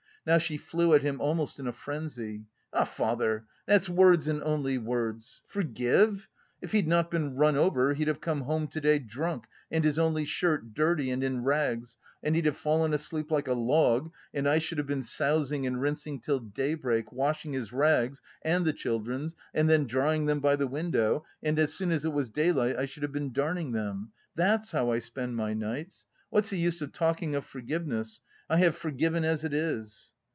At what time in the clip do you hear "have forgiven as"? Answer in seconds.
28.57-29.43